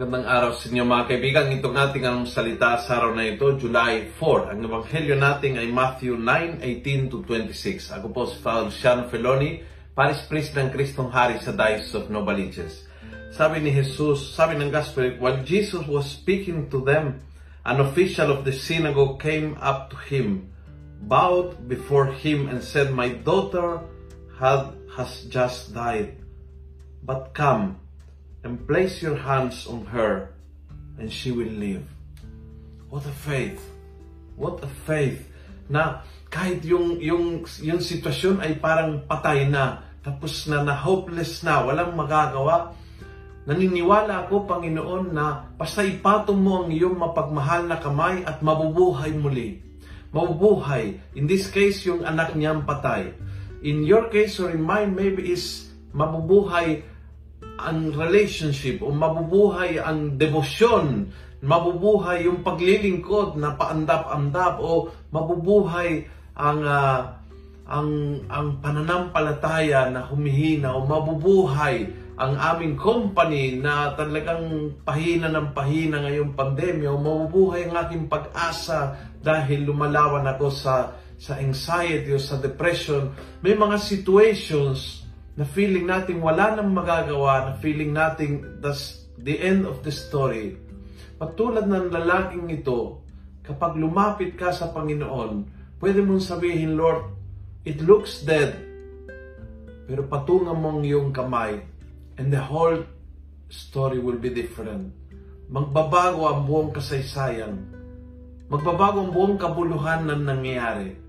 Magandang 0.00 0.32
araw 0.32 0.56
sa 0.56 0.72
inyo 0.72 0.80
mga 0.80 1.08
kaibigan. 1.12 1.52
Itong 1.60 1.76
ating 1.76 2.08
ang 2.08 2.24
salita 2.24 2.80
sa 2.80 3.04
araw 3.04 3.12
na 3.12 3.28
ito, 3.28 3.52
July 3.60 4.08
4. 4.16 4.48
Ang 4.48 4.64
ebanghelyo 4.64 5.12
natin 5.12 5.60
ay 5.60 5.68
Matthew 5.68 6.16
9:18 6.16 7.12
to 7.12 7.20
26. 7.28 7.92
Ako 8.00 8.08
po 8.08 8.24
si 8.24 8.40
Father 8.40 8.72
Luciano 8.72 9.12
Feloni, 9.12 9.60
Paris 9.92 10.24
Priest 10.24 10.56
ng 10.56 10.72
Kristong 10.72 11.12
Hari 11.12 11.36
sa 11.44 11.52
Diocese 11.52 12.00
of 12.00 12.08
Novaliches. 12.08 12.88
Sabi 13.28 13.60
ni 13.60 13.76
Jesus, 13.76 14.32
sabi 14.32 14.56
ng 14.56 14.72
Gospel, 14.72 15.20
while 15.20 15.44
Jesus 15.44 15.84
was 15.84 16.08
speaking 16.08 16.72
to 16.72 16.80
them, 16.80 17.20
an 17.68 17.84
official 17.84 18.32
of 18.32 18.48
the 18.48 18.56
synagogue 18.56 19.20
came 19.20 19.52
up 19.60 19.92
to 19.92 20.00
him, 20.08 20.48
bowed 21.04 21.68
before 21.68 22.08
him 22.08 22.48
and 22.48 22.64
said, 22.64 22.88
My 22.88 23.12
daughter 23.20 23.84
had, 24.40 24.72
has 24.96 25.28
just 25.28 25.76
died, 25.76 26.16
but 27.04 27.36
come 27.36 27.76
and 28.44 28.60
place 28.64 29.04
your 29.04 29.16
hands 29.16 29.68
on 29.68 29.84
her 29.92 30.32
and 30.96 31.12
she 31.12 31.32
will 31.32 31.50
live. 31.50 31.84
What 32.88 33.06
a 33.06 33.14
faith! 33.14 33.60
What 34.36 34.64
a 34.64 34.70
faith! 34.88 35.24
Na 35.70 36.02
kahit 36.30 36.64
yung, 36.66 36.98
yung, 36.98 37.46
yung 37.62 37.80
sitwasyon 37.80 38.42
ay 38.42 38.58
parang 38.58 39.04
patay 39.06 39.46
na, 39.46 39.84
tapos 40.00 40.48
na 40.48 40.64
na 40.64 40.74
hopeless 40.74 41.44
na, 41.44 41.62
walang 41.62 41.94
magagawa, 41.94 42.74
naniniwala 43.44 44.26
ako, 44.26 44.48
Panginoon, 44.48 45.12
na 45.14 45.50
basta 45.54 45.84
ipatong 45.84 46.38
mo 46.38 46.64
ang 46.64 46.68
iyong 46.72 46.96
mapagmahal 46.96 47.68
na 47.68 47.78
kamay 47.78 48.22
at 48.24 48.40
mabubuhay 48.40 49.12
muli. 49.14 49.62
Mabubuhay. 50.10 50.98
In 51.14 51.30
this 51.30 51.46
case, 51.50 51.86
yung 51.86 52.02
anak 52.02 52.34
niyang 52.34 52.66
patay. 52.66 53.14
In 53.62 53.86
your 53.86 54.10
case 54.10 54.40
or 54.42 54.50
in 54.50 54.64
mine, 54.64 54.96
maybe 54.96 55.30
is 55.30 55.70
mabubuhay 55.94 56.82
ang 57.66 57.92
relationship 57.92 58.80
o 58.80 58.92
mabubuhay 58.92 59.76
ang 59.80 60.16
debosyon, 60.16 61.10
mabubuhay 61.40 62.28
yung 62.28 62.44
paglilingkod 62.44 63.36
na 63.40 63.56
paandap-andap 63.56 64.60
o 64.60 64.92
mabubuhay 65.12 66.04
ang 66.36 66.60
uh, 66.64 67.20
ang 67.70 67.90
ang 68.26 68.58
pananampalataya 68.58 69.88
na 69.94 70.02
humihina 70.10 70.74
o 70.74 70.82
mabubuhay 70.84 71.86
ang 72.20 72.36
aming 72.36 72.76
company 72.76 73.56
na 73.56 73.96
talagang 73.96 74.76
pahina 74.84 75.32
ng 75.32 75.56
pahina 75.56 76.04
ngayong 76.04 76.36
pandemya 76.36 76.92
o 76.92 77.00
mabubuhay 77.00 77.70
ang 77.70 77.80
aking 77.88 78.04
pag-asa 78.12 78.92
dahil 79.24 79.64
lumalawan 79.64 80.28
ako 80.28 80.52
sa 80.52 80.92
sa 81.20 81.36
anxiety 81.36 82.12
o 82.12 82.20
sa 82.20 82.40
depression. 82.40 83.12
May 83.44 83.56
mga 83.56 83.76
situations 83.80 84.99
na 85.40 85.48
feeling 85.48 85.88
natin 85.88 86.20
wala 86.20 86.52
nang 86.52 86.68
magagawa, 86.76 87.48
na 87.48 87.52
feeling 87.64 87.96
natin 87.96 88.60
that's 88.60 89.08
the 89.16 89.40
end 89.40 89.64
of 89.64 89.80
the 89.80 89.88
story. 89.88 90.60
Patulad 91.16 91.64
ng 91.64 91.88
lalaking 91.88 92.52
ito, 92.52 93.00
kapag 93.40 93.80
lumapit 93.80 94.36
ka 94.36 94.52
sa 94.52 94.68
Panginoon, 94.68 95.48
pwede 95.80 96.04
mong 96.04 96.20
sabihin, 96.20 96.76
Lord, 96.76 97.08
it 97.64 97.80
looks 97.80 98.20
dead, 98.20 98.52
pero 99.88 100.04
patungan 100.12 100.60
mong 100.60 100.84
iyong 100.84 101.08
kamay, 101.08 101.64
and 102.20 102.28
the 102.28 102.44
whole 102.44 102.84
story 103.48 103.96
will 103.96 104.20
be 104.20 104.28
different. 104.28 104.92
Magbabago 105.48 106.36
ang 106.36 106.44
buong 106.44 106.70
kasaysayan. 106.76 107.64
Magbabago 108.52 109.08
ang 109.08 109.10
buong 109.16 109.40
kabuluhan 109.40 110.04
na 110.04 110.20
nangyayari. 110.20 111.00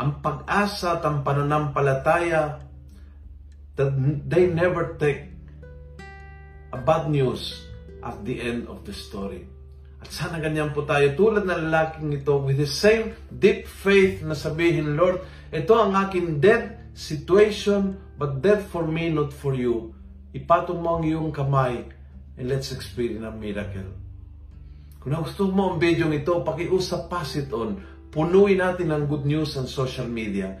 Ang 0.00 0.24
pag-asa 0.24 0.96
at 0.96 1.04
ang 1.04 1.20
pananampalataya 1.20 2.69
that 3.80 3.96
they 4.28 4.44
never 4.44 5.00
take 5.00 5.32
a 6.68 6.76
bad 6.76 7.08
news 7.08 7.64
at 8.04 8.20
the 8.28 8.36
end 8.36 8.68
of 8.68 8.84
the 8.84 8.92
story. 8.92 9.48
At 10.00 10.12
sana 10.12 10.36
ganyan 10.36 10.76
po 10.76 10.84
tayo, 10.84 11.16
tulad 11.16 11.48
ng 11.48 11.72
lalaking 11.72 12.12
ito, 12.12 12.40
with 12.40 12.60
the 12.60 12.68
same 12.68 13.16
deep 13.32 13.64
faith 13.64 14.20
na 14.20 14.36
sabihin, 14.36 14.96
Lord, 14.96 15.24
ito 15.48 15.72
ang 15.76 15.96
aking 15.96 16.40
dead 16.40 16.92
situation, 16.92 17.96
but 18.20 18.44
dead 18.44 18.64
for 18.68 18.84
me, 18.84 19.08
not 19.08 19.32
for 19.32 19.56
you. 19.56 19.96
Ipatong 20.36 20.80
mo 20.80 21.00
ang 21.00 21.04
iyong 21.04 21.32
kamay, 21.32 21.84
and 22.36 22.46
let's 22.48 22.72
experience 22.72 23.24
a 23.24 23.32
miracle. 23.32 23.92
Kung 25.00 25.16
gusto 25.16 25.48
mo 25.48 25.72
ang 25.72 25.76
video 25.80 26.08
ito, 26.12 26.44
pakiusap, 26.44 27.08
pass 27.08 27.36
it 27.36 27.48
on. 27.56 27.80
Punuin 28.12 28.60
natin 28.60 28.92
ang 28.92 29.08
good 29.08 29.24
news 29.24 29.56
sa 29.56 29.64
social 29.64 30.08
media. 30.08 30.60